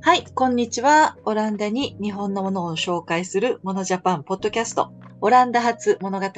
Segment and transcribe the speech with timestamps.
[0.00, 1.16] はい、こんにちは。
[1.24, 4.92] オランダに日本のものを紹介するモノジャパンポッドキャスト。
[5.20, 6.32] オランダ発物語パ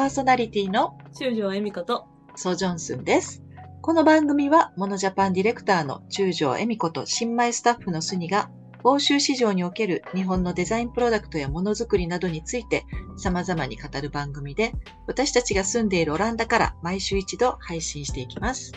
[0.00, 3.42] ーソナリティの中条恵美子とソジョンスンです。
[3.82, 8.50] この番組はモノジャパンディレクターの中条恵美子と新米スタッフのスニが
[8.82, 12.84] 欧州市場における日本のデザインプロダクトやものづくりなどについて
[13.18, 14.72] 様々に語る番組で
[15.06, 18.72] 私たちが住んでいるオランダから毎週一度配信していきます。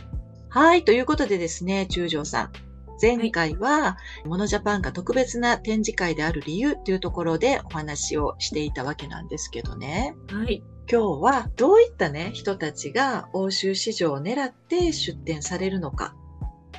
[0.50, 2.67] はい、ということでですね、中条さん。
[3.02, 10.16] 前回は、モノジャパンが特別な展示会である理由というところでお話をしていたわけなんですけどね。
[10.32, 10.64] はい。
[10.90, 16.16] 今日はどういったね、人たちが欧州市場を狙って出展されるのか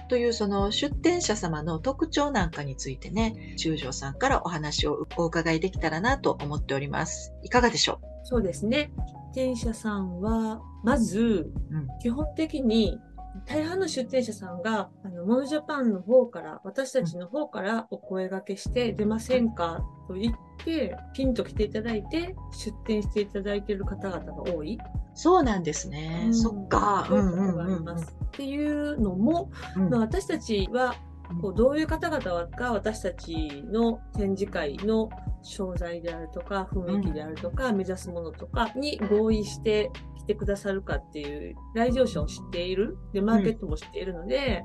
[0.08, 7.34] というその出展者様の特徴なんかについてね、中条さんからお話をお伺いできたらなと思っております。
[7.42, 8.90] いかがでしょそうですね。
[9.34, 12.98] 出展者さんは、まず、うん基本的に、
[13.46, 24.74] 大半の出展者さんが、あの、モノジャパンの方から、私たちの方からお声掛けして、出ませんかと言って、ピンと来ていただいて、出展していただいている方々が多い。
[24.74, 24.78] う
[25.14, 26.24] そうなんですね。
[26.26, 27.06] うんそっか。
[27.08, 28.16] そういうことがあります。
[28.24, 30.94] っていうのも、うんまあ、私たちは
[31.42, 35.10] こうどういう方々が私たちの展示会の
[35.42, 39.90] 商材であるとか雰囲気であるとか、目指すものとかに合意して
[40.28, 44.62] 来てくださるかっていう来場者を知っているでマーケットも知っているので、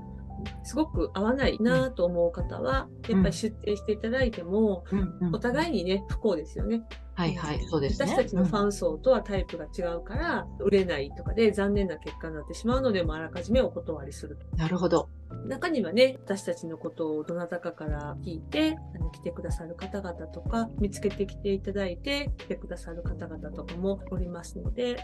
[0.63, 6.83] すごく合わないなと思う方は、やっぱり出展していただいても、うんうんお互いにね不幸ですよね。
[7.15, 8.11] はいはい、そうですね。
[8.11, 14.45] 私たちのファン層とはタイプが違うから、売れないとかで残念な結果になってしまうので、もうあらかじめお断りすると。
[14.51, 15.09] うんなるほど。
[15.47, 24.97] 中にはね、私たちのことをどなたかから聞いて、あの来てくださる方々とか、見つけてきていただいて、来てくださる方々とかもおりますので、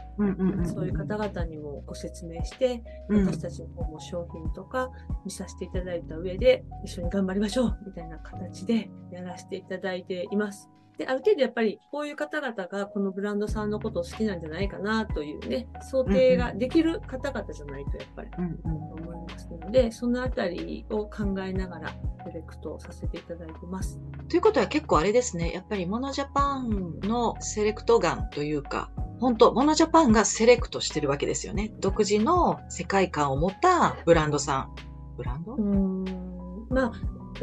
[0.65, 4.89] そういう方々にもご説明して、うん私たちの方も商品とか
[5.25, 10.69] 見させていただいた上で、一緒に頑張りましょうみたいな形でやらせていただいています。
[10.99, 18.29] で、ある程度やっぱりこういう方々がこのブランドさんのことを好きなんじゃないかなというね、想定ができる方々じゃないとやっぱり
[18.65, 21.89] 思いますので、そのあたりを考えながら
[22.25, 23.97] セレクトさせていただいてます。
[24.27, 25.53] ということは結構あれですね。
[25.53, 28.91] やっぱりモノジャパンのセレクトガンというか、
[29.21, 31.71] 本当モノジャパンがセレクトしてるわけですよね。
[31.79, 34.75] 独自の世界観を持ったブランドさん。
[35.15, 35.53] ブランド？
[35.53, 36.91] うーん、まあ、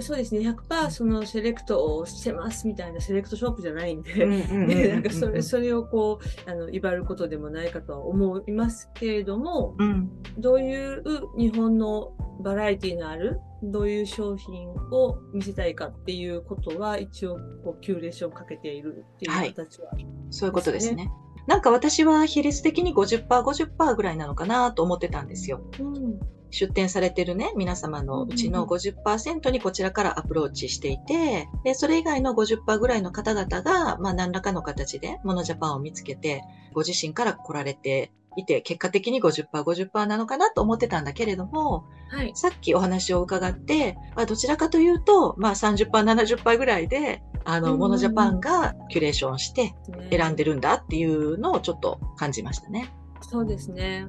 [0.01, 10.11] そうですね、100%そのセレクトをしてますみたいなセレクトショップじゃないんで、 ね、なんかそれ、それをこう、あの、威張ることでもないかとは思いますけれども、うん。
[10.39, 11.03] どういう
[11.39, 19.91] 日本のバラエティのある、どういう商品を見せたいかっていうことは、一応、こう、キュレーションかけているっていう形は、
[20.31, 21.11] そういうことですね。
[21.47, 25.61] なんか私は比率的に50%、50%ぐらいなのかなと思ってたんですよ。
[25.79, 26.19] うん、
[26.51, 36.43] 出展されてるね、皆様のうちの50%にこちらからアプローチしていて、で、それ以外の50%ぐらいの方々が、まあ何らかの形でモノジャパンを見つけて、
[36.73, 42.33] ご自身から来られていて、結果的に50%、50%なのかなと思ってたんだけれども、はい。
[42.35, 49.75] さっきお話を伺って、まあどちらかというと、まあ30%、70%ぐらいで、あの、うんうんうんモノジャパンがキュレーションして
[50.11, 50.47] 選んでる。
[50.47, 52.91] るんだっていうのをちょっと感じましたね。
[53.21, 54.07] そうですね。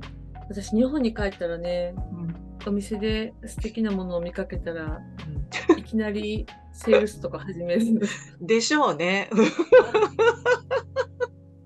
[0.49, 4.99] 私、日本に帰ったらね、うんお店で素敵なものを見かけたら、
[5.77, 8.01] いきなりセールスとか始める。
[8.41, 9.29] でしょうね。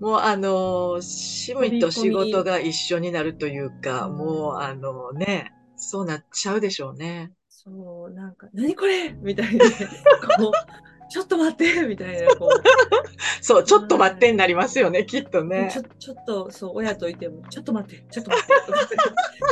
[0.02, 7.30] もうあの、趣味と仕事が一緒になるというか、うんもうあのね、そうなっちゃうでしょうね。
[7.48, 9.64] そう、なんか、何これみたいな、
[11.08, 12.50] ちょっと待ってみたいな、こ
[13.40, 15.78] そう、ちょっと待ってになりますよね、きっとう、ねち。
[15.78, 18.46] ょちょっと、そう、親といても、ちょっと待って、ちょっと待っ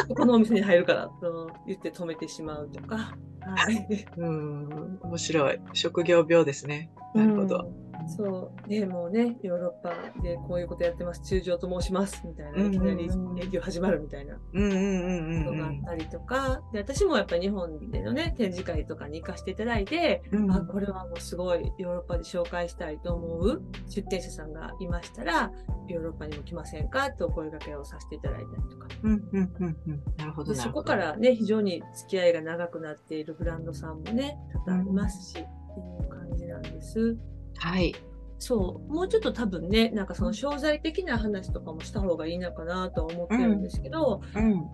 [0.09, 4.07] て、このお店に入るから、と言って止めてしまうとか、はい。
[4.17, 5.61] うん、面白い。
[5.75, 6.91] 職業病ですね。
[7.15, 7.90] なるほど。
[8.03, 8.69] うんそう。
[8.69, 11.23] で、もうね、ヨーロッパでこういうことやってます。
[11.23, 12.23] 中条と申します。
[12.27, 20.53] みたいな、いきなり営業始まるみたいなことがあったりとか、で、私もやっぱり日本でのね、展示会とかに行かせていただいて、うんうん。
[20.53, 25.53] あ、これはもうすごいヨーロッパで紹介したいと思う出展者さんがいましたら、
[25.89, 27.11] ヨーロッパにも来ませんか？
[27.11, 28.89] とお声掛けをさせていただいたりとか。
[29.03, 30.03] うんうんうんうん。
[30.17, 30.85] なるほど、でそこ。
[30.85, 37.17] からね、非常に付き合いが長くなっているブランドさんもね、多々ありますし、っていう感じなんです。
[37.61, 37.95] はい。
[38.39, 44.65] そう、もうちょっと多分ね、なんかその商材的な話とかもした方がいいのかなとは思ってるんですけど、うん。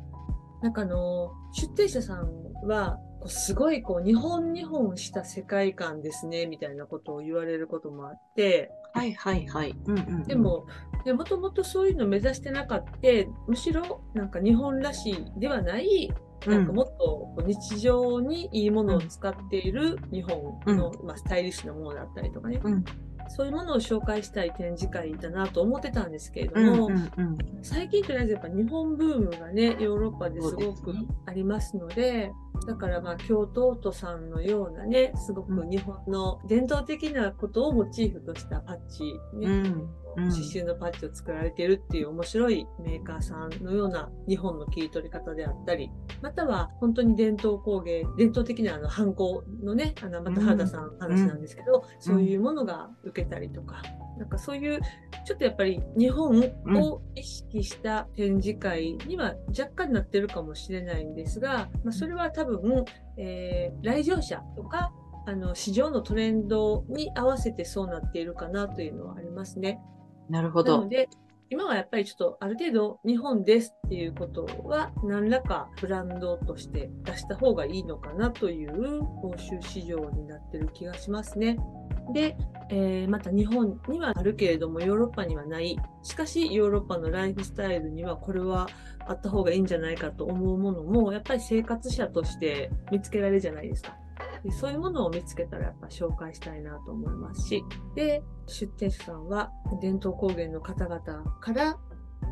[0.62, 2.28] なんかあの、出展者さん
[2.66, 9.74] は、こうすごいこう、日本日本した世界観ですね、みたいなことを言われることもあって、はいはいはい。
[9.86, 10.22] うんうんうん。
[10.24, 10.66] で、も、
[11.04, 12.90] でもともとそういうの目指してなかった、
[13.48, 16.12] むしろなんか日本らしいではない、
[16.46, 22.84] なんかもっと日常にいいものを使っている日本の、まあ、スタイリッシュなものだったりとかね、うん。
[23.28, 27.38] そういうものを紹介したい展示会だなと思ってたんですけれども、うんうんうん。
[27.62, 30.94] 最近とりあえずやっぱ日本ブームがね、ヨーロッパですごく
[31.26, 32.30] ありますので、
[32.66, 39.02] だからまあ京都都さんのようなね、すごく日本の伝統的なことをモチーフとしたパッチ、
[39.38, 39.46] ね。
[39.46, 45.90] うんうん刺繍のパッチを作られているっていう面白いメーカーさんのような日本の切り取り方であったり、
[46.22, 53.82] または本当に伝統工芸、伝統的なあのハンコのね、あのまた原田さんの話なんですけど、そういうものが受けたりとか、
[54.18, 54.80] なんかそういう
[55.26, 56.38] ちょっとやっぱり日本
[56.80, 62.84] を意識した展示会には若干なってるかもしれないんですが、まあ、それは多分、
[63.18, 64.92] えー来場者とか
[65.26, 69.80] あの市場のトレンドに合わせてそうなっているかなというのはありますね。
[70.28, 70.78] なるほど。
[70.78, 71.08] なので、
[71.48, 81.56] 今はやっぱりちょっとある程度日本ですっていうことは何らかブランドとして出した方がいいのかなという欧州市場になってる気がしますね。
[82.12, 82.36] で、
[82.70, 85.76] えーまた日本にはあるけれどもヨーロッパにはない。
[86.02, 88.68] しかしヨーロッパのライフスタイルにはこれは
[89.06, 93.96] あった方がいいんじゃないかと思うものもやっぱり生活者として見つけられるじゃないですか。
[94.46, 97.64] でそういうものを見つけたらやっぱ紹介したいなと思いますし、
[97.96, 99.50] で、出店者さんは
[99.82, 101.00] 伝統工芸の方々
[101.40, 101.76] から、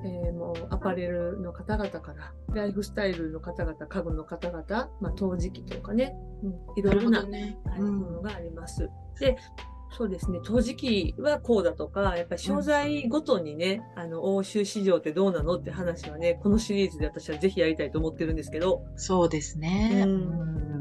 [0.04, 6.14] えーもうアパレルの方々から、ライフスタイルの方々、家具の方々、まあ、陶磁器とかね、
[6.44, 7.58] うん、いろいろな、ね。
[7.64, 8.88] はいうんものがあります。
[9.18, 9.36] で、
[9.90, 20.04] そうですね、陶磁器はこうだとか、やっぱり商材ごとにね、あの、欧州市場ってどうなのって話はね、このシリーズで私はぜひやりたいと思ってるんですけど、そうですね。
[20.04, 20.73] うんうん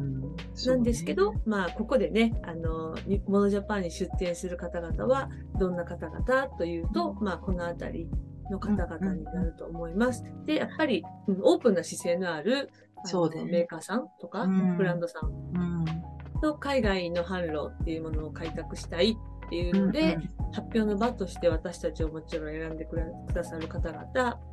[0.65, 5.29] なんですけど、ねまあ、ここでね、あの、にモノジャパンに出店する方々は、
[5.59, 8.07] どんな方々というと、まあ、このあたり
[8.49, 10.23] の方々になると思います。
[10.45, 12.69] で、やっぱり、うんオープンな姿勢のある、
[13.05, 13.45] そうだね。
[13.45, 14.77] メーカーさんとか、うん。
[14.77, 15.85] ブランドさんうん。
[16.41, 20.17] と海外の販路っていうものを開拓したいっていうので、
[20.53, 23.01] 発表の場として私たちをもちろん選んでく
[23.33, 24.52] ださる方々、うんうん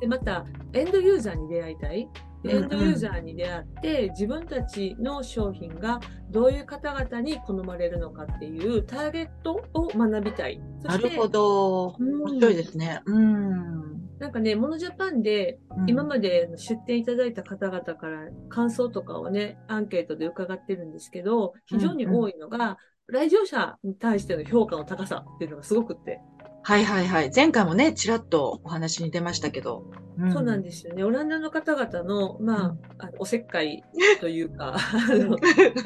[0.00, 2.08] で、また、エンドユーザーに出会いたい。
[2.42, 6.00] でエうんうんンドユーザーに出会って、自分たちの商品が
[6.30, 10.58] どういう方々に好まれるのかっていうターゲットを学びたい。
[10.82, 11.96] なるほど。
[11.98, 13.02] うん面白いですね。
[13.04, 14.00] うん。
[14.18, 26.20] なんかね、モノジャパンで今まで出店いただいた方々から感想とかをね、アンケートで伺ってるんですけど、非常に多いのが、来場者に対しての評価の高さっていうのがすごくって。
[26.62, 27.30] はいはいはい。
[27.34, 29.84] 前回もね、ちらっとお話に出ましたけど。
[30.32, 31.02] そうなんでですよね。
[31.02, 33.82] オランダの方々の、まあ、うんあのおせっかい
[34.20, 34.78] というか、 あ
[35.14, 35.38] の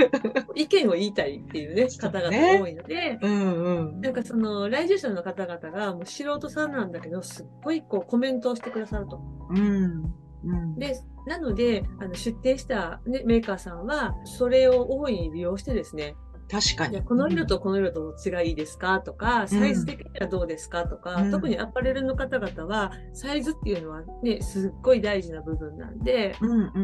[0.57, 4.01] 意見を言いたいっていうね、方ね々多いので、うんうん。
[4.01, 9.21] なんかその、来場者の方々がもう素人さんなんだけど、すっごいこうコメントをしてくださると。
[9.51, 10.13] うん。
[10.45, 10.79] うん。
[10.79, 10.97] で、
[11.27, 16.17] なので、あの出店した、ね、メーカーさんは、それを大いに利用してですね、
[16.51, 16.95] 確かに。
[16.95, 19.01] いやこの色とこの色とどっちがいいですか？
[19.01, 20.87] とか、サイズ的にはどうですか？
[20.87, 21.31] とか、うん。
[21.31, 26.81] 特にアパレルの方々は、サイズっていうのはね、すっごい大事な部分なんで、うんうんうんう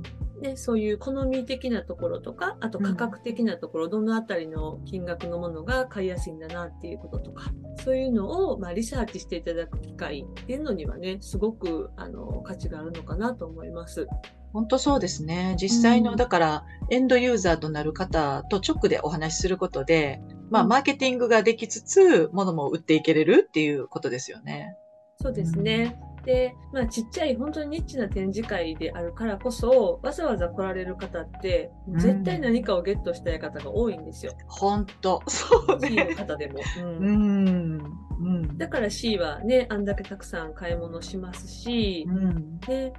[0.00, 0.02] ん。
[0.42, 7.52] で、そういう好み的なところとか、あと価格的なところ、どのあたりの金額のものが買いやすいんだなっていうこととか、
[7.84, 14.06] そういうのを、まあ、リサーチしていただく機会っていうのにはね、すごく、あの、価値があるのかなと思います。
[14.52, 15.56] 本当そうですね。
[15.60, 24.76] 実際の、うんだから、エンドユーザーとなる方と直でお話しすることで、まあ、うんマーケティングができつつ、物も売っていけれるっていうことですよね。
[25.20, 25.98] そうですね。
[26.26, 34.32] で、まあ、ちっちゃい、本当にニッチな展示会であるからこそ、わざわざ来られる方って、うん絶対何かをゲットしたい方が多いんですよ。
[34.48, 36.14] 本当そう C のね。
[36.14, 36.58] 方でも。
[36.82, 37.80] うんうん。
[38.18, 38.58] うん。
[38.58, 42.58] だから C はね、あんだけたくさん買い物しますし、うん。
[42.68, 42.92] ね。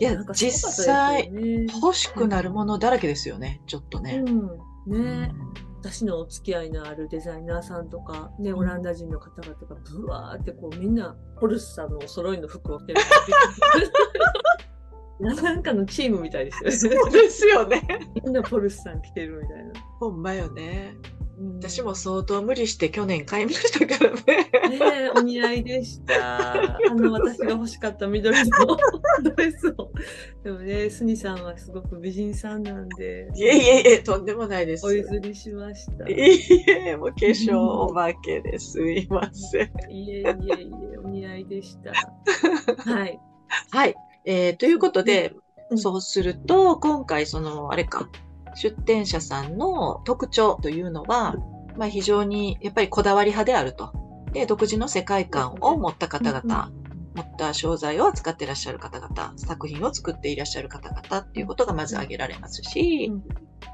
[0.00, 4.22] いやなんかすごかったですよね欲しくなるものだらけですよね、ちょっとね。
[4.26, 4.48] うん。
[4.86, 5.32] ね、
[5.84, 13.00] 私のお付き合いのあるデザイナーさんとか、ね、うんオランダ人の方々がブワーってこうみんなポルスさんのお揃いの服を着てる。
[15.20, 16.98] なんかのチームみたいですよね。
[16.98, 17.82] そうですよね。
[18.24, 19.72] みんなポルスさん着てるみたいな。
[20.00, 20.96] ほんまよね。
[21.38, 24.22] うん私も相当無理して去年買いましたからね。
[24.24, 26.44] ねえ、お似合いでした。
[26.54, 28.76] あの、私が欲しかった緑の
[29.22, 29.90] ドレスを。
[30.42, 34.86] でもね、スニさんはすごく美人さんなんで、いえいえいえ、とんでもないです。
[34.86, 36.08] お譲りしました。
[36.08, 39.72] いいえいえ、もう化粧お化けですいません。
[39.90, 41.92] えいえいえ、お似合いでした。
[42.90, 43.18] はい。
[43.70, 43.94] はい。
[44.24, 45.32] えーということで、
[45.70, 48.08] うんそうすると、今回、その、あれか、
[48.54, 51.34] 出店者さんの特徴というのは、
[51.76, 53.92] まあ非常にやっぱりこだわり派であると。
[54.32, 56.70] で、独自の世界観を持った方々。
[57.14, 63.24] 持った商材を扱っていらっしゃる方々、作品を作っていらっしゃる方々っていうことがまず挙げられますし、うん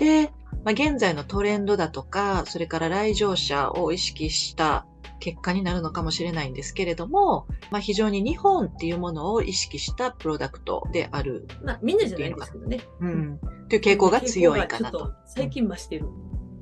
[0.01, 0.33] で、
[0.65, 4.87] まあ、現在のトレンドだとか、それから来場者を意識した
[5.21, 12.81] 結果になるのかもしれないんですけれども、まあ、非常に日本っていうものを意識したプロダクトである、まあ、みんなじゃないんですけどね。
[13.01, 15.13] うん、という傾向が強いかなと。
[15.27, 16.07] 最近増してる。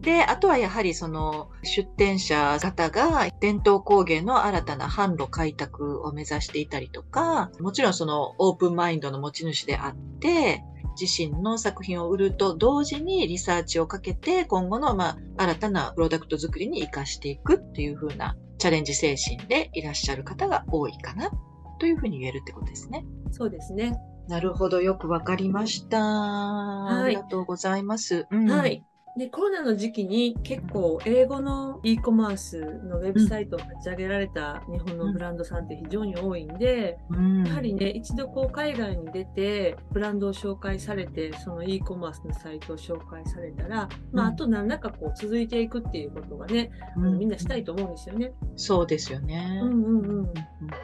[0.09, 10.65] で、あとはやはりその出店者方が伝統工芸の新たな販路開拓を目指していたりとか、もちろんそのオープンマインドの持ち主であって、
[10.99, 21.31] 自身の作品を売ると同時にリサーチをかけて今後のまあ新たなプロダクト作りに活かしていくっていう風なチャレンジ精神でいらっしゃる方が多いかな
[21.79, 23.05] というふうに言えるってことですね。
[23.31, 23.95] そうですね。
[24.27, 25.99] なるほど、よくわかりました。
[25.99, 28.27] いありがとうございます。
[28.31, 28.83] うんはい。
[29.19, 48.33] で、コロナの時期に結構英語の e コマースのウェブサイトを立ち上げられた日本のブランドさんって非常に多いんで、うんやはりね、一度こう海外に出て、ブランドを紹介されて、その e コマースのサイトを紹介されたら、まあ、うんあと何らかこう続いていくっていうことがね、あのみんなしたいと思うんですよね。
[48.55, 49.61] そうですよね。
[49.65, 50.33] うんうんうん。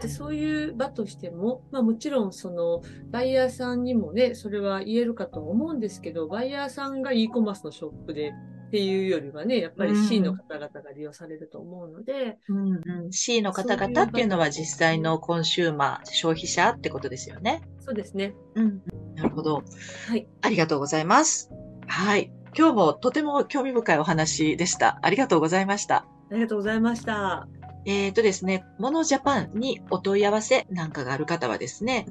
[0.05, 8.33] うんでそういう場としても、まあ、もちろんそのバイヤーさんにもねそれは言えるかと思うんですけどバイヤーさんが e コマースのショップで
[8.69, 17.63] っていうよりはねやっぱりうん C の方々が利用されると思うので、うんうん C の方々っていうのは実際のコンシューマー、消費者ってことですよね。
[17.81, 18.83] そうですねうん。
[19.15, 19.63] なるほど。
[20.09, 21.51] はいありがとうございます。
[21.87, 22.33] はい。
[22.57, 24.99] 今日もとても興味深いお話でした。
[25.03, 26.07] ありがとうございました。
[26.31, 27.47] ありがとうございました
[27.87, 32.07] えっ、とですね、モノジャパンにお問い合わせなんかがある方はですね、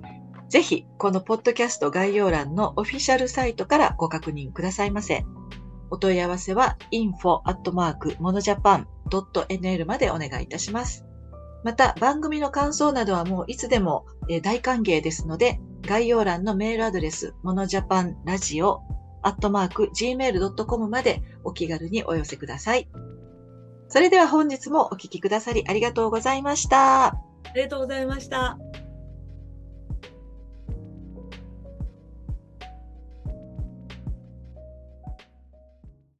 [0.49, 5.25] ぜひ、このポッドキャスト概要欄のオフィシャルサイトからご確認くださいませ。
[5.89, 11.05] お問い合わせは info.monojapan.nl までお願いいたします。
[11.63, 14.05] また、番組の感想などはもういつでも
[14.43, 18.81] 大歓迎ですので、概要欄のメールアドレス、モノジャパンラジオ、
[19.21, 22.89] アットマーク、gmail.com までお気軽にお寄せください。
[23.93, 27.09] それでは本日もお聴きくださりありがとうございました。
[27.09, 27.13] あ
[27.53, 28.57] りがとうございました。